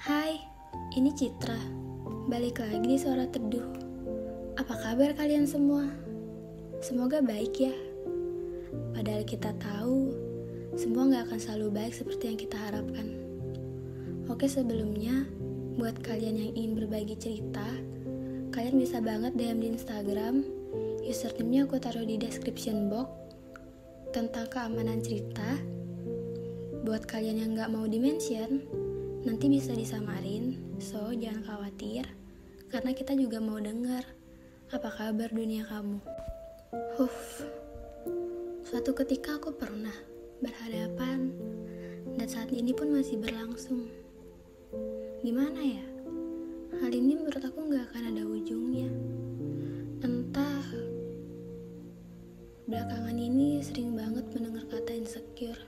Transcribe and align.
Hai, 0.00 0.40
ini 0.96 1.12
Citra. 1.12 1.60
Balik 2.24 2.64
lagi 2.64 2.88
di 2.88 2.96
Suara 2.96 3.28
Teduh. 3.28 3.68
Apa 4.56 4.72
kabar 4.80 5.12
kalian 5.12 5.44
semua? 5.44 5.92
Semoga 6.80 7.20
baik 7.20 7.60
ya. 7.60 7.76
Padahal 8.96 9.28
kita 9.28 9.52
tahu, 9.60 10.08
semua 10.72 11.04
nggak 11.04 11.28
akan 11.28 11.36
selalu 11.44 11.68
baik 11.76 11.92
seperti 11.92 12.32
yang 12.32 12.38
kita 12.40 12.56
harapkan. 12.56 13.12
Oke, 14.32 14.48
sebelumnya, 14.48 15.28
buat 15.76 16.00
kalian 16.00 16.48
yang 16.48 16.52
ingin 16.56 16.72
berbagi 16.80 17.20
cerita, 17.20 17.68
kalian 18.56 18.80
bisa 18.80 19.04
banget 19.04 19.36
DM 19.36 19.60
di 19.60 19.68
Instagram. 19.76 20.48
Username-nya 21.04 21.68
aku 21.68 21.76
taruh 21.76 22.08
di 22.08 22.16
description 22.16 22.88
box 22.88 23.12
tentang 24.16 24.48
keamanan 24.48 25.04
cerita. 25.04 25.60
Buat 26.88 27.04
kalian 27.04 27.36
yang 27.44 27.52
nggak 27.52 27.68
mau 27.68 27.84
dimention, 27.84 28.64
nanti 29.20 29.52
bisa 29.52 29.76
disamarin, 29.76 30.56
so 30.80 31.12
jangan 31.12 31.44
khawatir, 31.44 32.08
karena 32.72 32.96
kita 32.96 33.12
juga 33.12 33.36
mau 33.36 33.60
dengar 33.60 34.04
apa 34.72 34.88
kabar 34.88 35.28
dunia 35.28 35.68
kamu. 35.68 36.00
Huff, 36.96 37.44
suatu 38.64 38.96
ketika 38.96 39.36
aku 39.36 39.52
pernah 39.52 39.92
berhadapan, 40.40 41.36
dan 42.16 42.26
saat 42.30 42.48
ini 42.48 42.72
pun 42.72 42.96
masih 42.96 43.20
berlangsung. 43.20 43.92
Gimana 45.20 45.60
ya? 45.60 45.84
Hal 46.80 46.88
ini 46.96 47.12
menurut 47.20 47.44
aku 47.44 47.60
nggak 47.68 47.92
akan 47.92 48.02
ada 48.16 48.22
ujungnya. 48.24 48.88
Entah 50.00 50.64
belakangan 52.64 53.18
ini 53.20 53.60
sering 53.60 53.92
banget 53.92 54.24
mendengar 54.32 54.64
kata 54.64 54.96
insecure. 54.96 55.60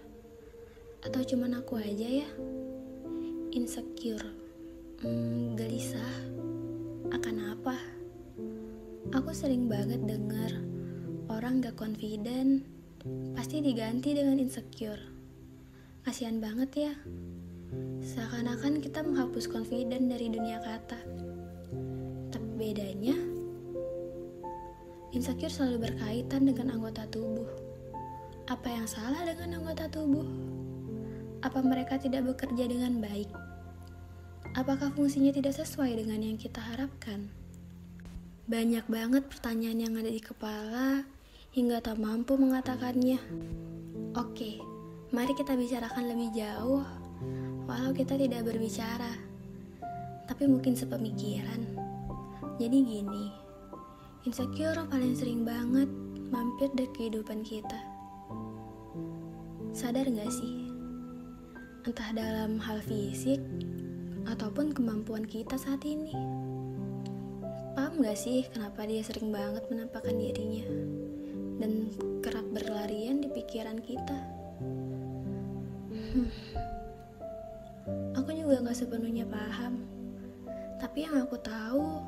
Atau 1.05 1.21
cuman 1.27 1.61
aku 1.61 1.77
aja 1.83 2.25
ya? 2.25 2.29
Insecure, 3.53 4.33
hmm, 5.05 5.61
gelisah, 5.61 6.17
akan 7.13 7.53
apa? 7.53 7.77
Aku 9.13 9.37
sering 9.37 9.69
banget 9.69 10.01
dengar 10.09 10.57
orang 11.29 11.61
gak 11.61 11.77
confident 11.77 12.65
pasti 13.37 13.61
diganti 13.61 14.17
dengan 14.17 14.41
insecure. 14.41 15.05
Kasihan 16.01 16.41
banget 16.41 16.71
ya. 16.89 16.95
Seakan-akan 18.01 18.81
kita 18.81 19.05
menghapus 19.05 19.53
confident 19.53 20.09
dari 20.09 20.33
dunia 20.33 20.57
kata. 20.65 21.01
Tapi 22.33 22.49
bedanya, 22.57 23.15
insecure 25.13 25.53
selalu 25.53 25.93
berkaitan 25.93 26.49
dengan 26.49 26.81
anggota 26.81 27.05
tubuh. 27.13 27.53
Apa 28.49 28.73
yang 28.73 28.89
salah 28.89 29.29
dengan 29.29 29.61
anggota 29.61 29.93
tubuh? 29.93 30.25
Apa 31.43 31.59
mereka 31.59 31.99
tidak 31.99 32.23
bekerja 32.23 32.71
dengan 32.71 33.03
baik? 33.03 33.52
Apakah 34.53 34.93
fungsinya 34.93 35.33
tidak 35.33 35.57
sesuai 35.57 35.97
dengan 35.97 36.21
yang 36.21 36.37
kita 36.37 36.61
harapkan? 36.61 37.33
Banyak 38.45 38.85
banget 38.85 39.25
pertanyaan 39.25 39.81
yang 39.81 39.95
ada 39.97 40.13
di 40.13 40.21
kepala 40.21 41.09
hingga 41.57 41.81
tak 41.81 41.97
mampu 41.97 42.37
mengatakannya. 42.37 43.17
Oke, 44.13 44.61
mari 45.09 45.33
kita 45.33 45.57
bicarakan 45.57 46.05
lebih 46.05 46.37
jauh, 46.37 46.85
walau 47.65 47.97
kita 47.97 48.13
tidak 48.21 48.45
berbicara, 48.45 49.17
tapi 50.29 50.45
mungkin 50.45 50.77
sepemikiran. 50.77 51.65
Jadi 52.61 52.77
gini, 52.85 53.33
insecure 54.29 54.85
paling 54.85 55.17
sering 55.17 55.49
banget 55.49 55.89
mampir 56.29 56.69
di 56.77 56.85
kehidupan 56.93 57.41
kita. 57.41 57.81
Sadar 59.73 60.05
gak 60.13 60.29
sih? 60.29 60.73
entah 61.83 62.15
dalam 62.15 62.63
hal 62.63 62.79
fisik 62.87 63.43
ataupun 64.27 64.75
kemampuan 64.77 65.27
kita 65.27 65.59
saat 65.59 65.83
ini. 65.87 66.15
Paham 67.73 68.05
gak 68.05 68.19
sih 68.21 68.45
kenapa 68.53 68.85
dia 68.85 69.01
sering 69.01 69.33
banget 69.33 69.65
menampakkan 69.73 70.17
dirinya 70.17 70.69
dan 71.57 71.89
kerap 72.21 72.45
berlarian 72.53 73.25
di 73.25 73.29
pikiran 73.33 73.81
kita? 73.81 74.19
Hmm. 76.13 76.29
Aku 78.21 78.31
juga 78.37 78.61
gak 78.63 78.77
sepenuhnya 78.77 79.25
paham, 79.25 79.83
tapi 80.83 81.09
yang 81.09 81.15
aku 81.23 81.39
tahu, 81.41 82.03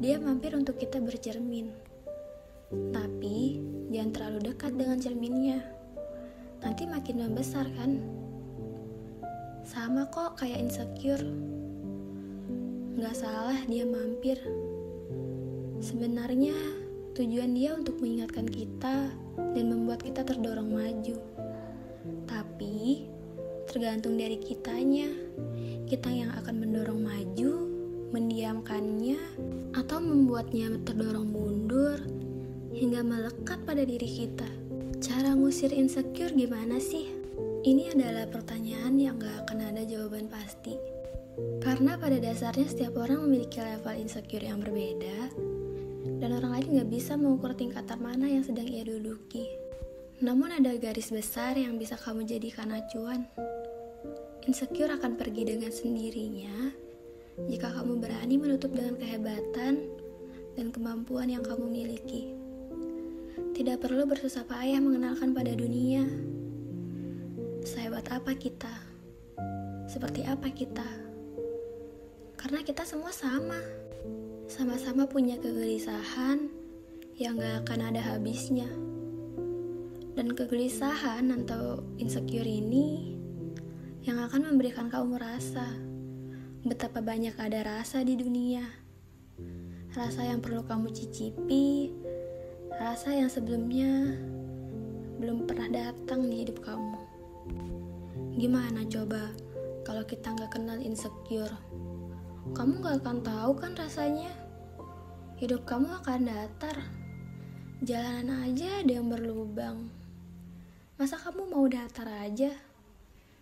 dia 0.00 0.16
mampir 0.18 0.56
untuk 0.56 0.80
kita 0.80 0.98
bercermin. 0.98 1.70
Tapi 2.90 3.62
jangan 3.92 4.10
terlalu 4.10 4.38
dekat 4.50 4.72
dengan 4.74 4.98
cerminnya, 4.98 5.62
nanti 6.64 6.88
makin 6.88 7.28
membesar 7.28 7.68
kan? 7.76 8.23
Sama 9.64 10.04
kok 10.12 10.36
kayak 10.36 10.60
insecure. 10.60 11.24
Gak 13.00 13.16
salah 13.16 13.56
dia 13.64 13.88
mampir. 13.88 14.36
Sebenarnya 15.80 16.52
tujuan 17.16 17.56
dia 17.56 17.72
untuk 17.72 17.96
mengingatkan 17.96 18.44
kita 18.44 19.08
dan 19.56 19.64
membuat 19.64 20.04
kita 20.04 20.20
terdorong 20.20 20.68
maju. 20.68 21.16
Tapi 22.28 23.08
tergantung 23.64 24.20
dari 24.20 24.36
kitanya. 24.36 25.08
Kita 25.88 26.12
yang 26.12 26.36
akan 26.44 26.60
mendorong 26.60 27.00
maju, 27.00 27.52
mendiamkannya, 28.12 29.16
atau 29.72 29.96
membuatnya 29.96 30.76
terdorong 30.84 31.32
mundur 31.32 32.04
hingga 32.76 33.00
melekat 33.00 33.64
pada 33.64 33.80
diri 33.80 34.28
kita. 34.28 34.48
Cara 35.00 35.32
ngusir 35.32 35.72
insecure 35.72 36.36
gimana 36.36 36.76
sih? 36.76 37.23
Ini 37.64 37.96
adalah 37.96 38.28
pertanyaan 38.28 38.92
yang 39.00 39.16
gak 39.16 39.48
akan 39.48 39.72
ada 39.72 39.88
jawaban 39.88 40.28
pasti. 40.28 40.76
Karena 41.64 41.96
pada 41.96 42.20
dasarnya 42.20 42.68
setiap 42.68 43.00
orang 43.00 43.24
memiliki 43.24 43.56
level 43.56 43.96
insecure 43.96 44.44
yang 44.44 44.60
berbeda, 44.60 45.32
dan 46.20 46.30
orang 46.36 46.60
lain 46.60 46.76
gak 46.76 46.90
bisa 46.92 47.16
mengukur 47.16 47.56
tingkatan 47.56 48.04
mana 48.04 48.28
yang 48.28 48.44
sedang 48.44 48.68
ia 48.68 48.84
duduki. 48.84 49.48
Namun 50.20 50.60
ada 50.60 50.76
garis 50.76 51.08
besar 51.08 51.56
yang 51.56 51.80
bisa 51.80 51.96
kamu 51.96 52.28
jadikan 52.28 52.68
acuan. 52.68 53.24
Insecure 54.44 54.92
akan 55.00 55.16
pergi 55.16 55.48
dengan 55.48 55.72
sendirinya 55.72 56.68
jika 57.48 57.72
kamu 57.80 57.96
berani 57.96 58.36
menutup 58.36 58.76
dengan 58.76 59.00
kehebatan 59.00 59.88
dan 60.52 60.66
kemampuan 60.68 61.32
yang 61.32 61.40
kamu 61.40 61.64
miliki. 61.64 62.28
Tidak 63.56 63.80
perlu 63.80 64.04
bersusah 64.04 64.44
payah 64.44 64.84
mengenalkan 64.84 65.32
pada 65.32 65.56
dunia 65.56 66.04
Sehebat 67.64 68.12
apa 68.12 68.36
kita? 68.36 68.68
Seperti 69.88 70.20
apa 70.28 70.52
kita? 70.52 70.84
Karena 72.36 72.60
kita 72.60 72.84
semua 72.84 73.08
sama. 73.08 73.56
Sama-sama 74.44 75.08
punya 75.08 75.40
kegelisahan 75.40 76.52
yang 77.16 77.40
gak 77.40 77.64
akan 77.64 77.88
ada 77.88 78.04
habisnya. 78.04 78.68
Dan 80.12 80.36
kegelisahan 80.36 81.32
atau 81.32 81.80
insecure 81.96 82.44
ini 82.44 83.16
yang 84.04 84.20
akan 84.20 84.52
memberikan 84.52 84.92
kamu 84.92 85.16
rasa 85.16 85.64
betapa 86.68 87.00
banyak 87.00 87.32
ada 87.40 87.64
rasa 87.64 88.04
di 88.04 88.12
dunia. 88.12 88.68
Rasa 89.96 90.20
yang 90.20 90.44
perlu 90.44 90.68
kamu 90.68 90.92
cicipi, 90.92 91.96
rasa 92.76 93.16
yang 93.16 93.32
sebelumnya 93.32 94.20
belum 95.16 95.48
pernah 95.48 95.72
datang 95.72 96.28
di 96.28 96.44
hidup 96.44 96.60
kamu. 96.60 97.13
Gimana 98.34 98.82
coba 98.90 99.30
kalau 99.86 100.02
kita 100.02 100.34
nggak 100.34 100.58
kenal 100.58 100.78
insecure? 100.80 101.54
Kamu 102.52 102.82
nggak 102.82 103.04
akan 103.04 103.18
tahu 103.24 103.52
kan 103.56 103.72
rasanya. 103.78 104.32
Hidup 105.38 105.66
kamu 105.66 105.90
akan 106.02 106.28
datar. 106.28 106.76
Jalanan 107.84 108.48
aja 108.48 108.80
ada 108.80 108.92
yang 108.96 109.10
berlubang. 109.10 109.92
Masa 110.94 111.18
kamu 111.18 111.50
mau 111.50 111.66
datar 111.66 112.06
aja? 112.06 112.54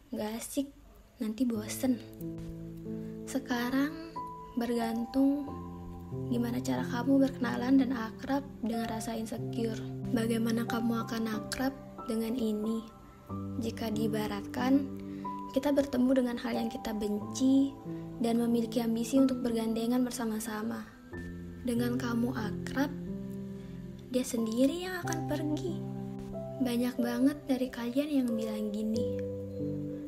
Gak 0.08 0.40
asik, 0.40 0.72
nanti 1.20 1.44
bosen. 1.44 2.00
Sekarang 3.28 4.12
bergantung 4.56 5.48
gimana 6.28 6.60
cara 6.60 6.84
kamu 6.84 7.28
berkenalan 7.28 7.80
dan 7.80 7.90
akrab 7.92 8.44
dengan 8.60 8.88
rasa 8.88 9.16
insecure. 9.16 9.80
Bagaimana 10.12 10.64
kamu 10.68 11.04
akan 11.08 11.28
akrab 11.28 11.72
dengan 12.08 12.36
ini? 12.36 13.01
Jika 13.62 13.94
diibaratkan, 13.94 15.02
kita 15.52 15.68
bertemu 15.68 16.24
dengan 16.24 16.36
hal 16.40 16.56
yang 16.56 16.72
kita 16.72 16.96
benci 16.96 17.76
dan 18.24 18.40
memiliki 18.40 18.80
ambisi 18.80 19.20
untuk 19.20 19.44
bergandengan 19.44 20.00
bersama-sama. 20.00 20.88
Dengan 21.62 22.00
kamu 22.00 22.32
akrab, 22.32 22.90
dia 24.10 24.24
sendiri 24.24 24.88
yang 24.88 24.98
akan 25.04 25.28
pergi. 25.28 25.76
Banyak 26.64 26.96
banget 26.98 27.38
dari 27.46 27.68
kalian 27.68 28.10
yang 28.10 28.28
bilang 28.32 28.72
gini, 28.72 29.20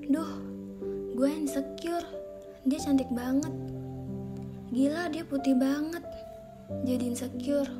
Duh, 0.08 0.34
gue 1.14 1.30
insecure, 1.30 2.08
dia 2.64 2.80
cantik 2.80 3.08
banget. 3.12 3.52
Gila, 4.72 5.12
dia 5.12 5.22
putih 5.22 5.54
banget. 5.54 6.02
Jadi 6.88 7.04
insecure. 7.12 7.70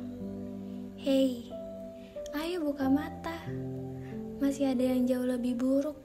Hey, 1.01 1.49
ayo 2.37 2.65
buka 2.65 2.89
mata 2.89 3.37
masih 4.39 4.71
ada 4.71 4.83
yang 4.83 5.07
jauh 5.07 5.27
lebih 5.27 5.59
buruk. 5.59 5.97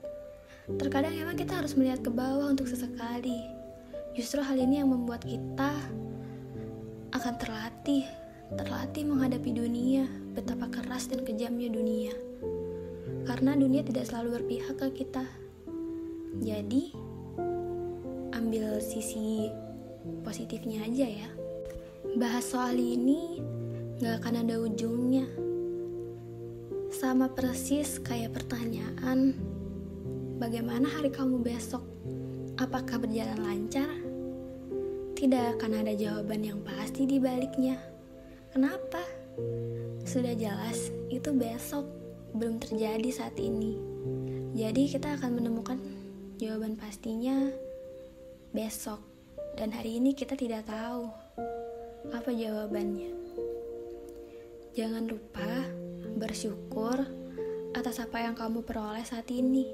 Terkadang 0.78 1.14
emang 1.14 1.34
kita 1.34 1.58
harus 1.58 1.74
melihat 1.74 2.04
ke 2.04 2.10
bawah 2.14 2.50
untuk 2.50 2.70
sesekali, 2.70 3.60
Justru 4.10 4.42
hal 4.42 4.58
ini 4.58 4.82
yang 4.82 4.90
membuat 4.90 5.22
kita 5.22 5.70
akan 7.14 7.34
terlatih, 7.38 8.02
terlatih 8.58 9.06
menghadapi 9.06 9.54
dunia, 9.54 10.10
betapa 10.34 10.66
keras 10.66 11.06
dan 11.06 11.22
kejamnya 11.22 11.70
dunia. 11.70 12.14
Karena 13.22 13.54
dunia 13.54 13.86
tidak 13.86 14.10
selalu 14.10 14.42
berpihak 14.42 14.76
ke 14.82 14.88
kita. 15.04 15.22
Jadi, 16.42 16.90
ambil 18.34 18.82
sisi 18.82 19.46
positifnya 20.26 20.82
aja 20.82 21.06
ya. 21.06 21.30
Bahas 22.18 22.50
soal 22.50 22.74
ini 22.74 23.38
gak 24.02 24.26
akan 24.26 24.42
ada 24.42 24.58
ujungnya. 24.58 25.26
Sama 27.00 27.32
persis 27.32 27.96
kayak 27.96 28.36
pertanyaan, 28.36 29.32
bagaimana 30.36 30.84
hari 30.84 31.08
kamu 31.08 31.40
besok? 31.40 31.80
Apakah 32.60 33.00
berjalan 33.00 33.40
lancar? 33.40 33.88
Tidak 35.16 35.56
akan 35.56 35.80
ada 35.80 35.96
jawaban 35.96 36.44
yang 36.44 36.60
pasti 36.60 37.08
di 37.08 37.16
baliknya. 37.16 37.80
Kenapa? 38.52 39.00
Sudah 40.04 40.36
jelas, 40.36 40.92
itu 41.08 41.32
besok 41.32 41.88
belum 42.36 42.60
terjadi 42.60 43.08
saat 43.08 43.40
ini. 43.40 43.80
Jadi 44.52 44.92
kita 44.92 45.16
akan 45.16 45.40
menemukan 45.40 45.80
jawaban 46.36 46.76
pastinya 46.76 47.48
besok. 48.52 49.00
Dan 49.56 49.72
hari 49.72 49.96
ini 49.96 50.12
kita 50.12 50.36
tidak 50.36 50.68
tahu 50.68 51.08
apa 52.12 52.28
jawabannya. 52.28 53.16
Jangan 54.76 55.08
lupa 55.08 55.48
bersyukur 56.20 57.00
atas 57.72 57.96
apa 58.04 58.20
yang 58.20 58.36
kamu 58.36 58.60
peroleh 58.60 59.00
saat 59.00 59.32
ini. 59.32 59.64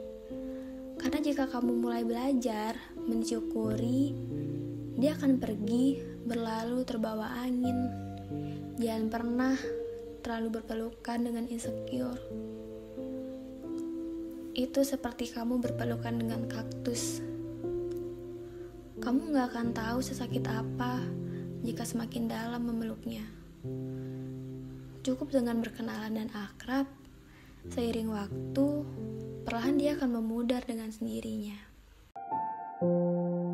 Karena 0.97 1.19
jika 1.19 1.51
kamu 1.51 1.75
mulai 1.75 2.07
belajar 2.07 2.79
mensyukuri, 2.95 4.15
dia 4.95 5.19
akan 5.19 5.43
pergi 5.43 6.01
berlalu 6.23 6.87
terbawa 6.87 7.43
angin. 7.43 7.77
Jangan 8.79 9.07
pernah 9.11 9.57
terlalu 10.23 10.63
berpelukan 10.63 11.19
dengan 11.19 11.45
insecure. 11.51 12.23
Itu 14.57 14.81
seperti 14.87 15.35
kamu 15.35 15.61
berpelukan 15.61 16.15
dengan 16.17 16.49
kaktus. 16.49 17.21
Kamu 18.97 19.37
gak 19.37 19.53
akan 19.53 19.69
tahu 19.77 19.99
sesakit 20.01 20.49
apa 20.49 21.05
jika 21.61 21.85
semakin 21.85 22.25
dalam 22.25 22.65
memeluknya. 22.65 23.27
Cukup 25.07 25.31
dengan 25.31 25.63
berkenalan 25.63 26.19
dan 26.19 26.29
akrab, 26.35 26.91
seiring 27.71 28.11
waktu, 28.11 28.67
perlahan 29.47 29.79
dia 29.79 29.95
akan 29.95 30.19
memudar 30.19 30.67
dengan 30.67 30.91
sendirinya. 30.91 31.55
thank 32.77 32.91
you 32.91 33.46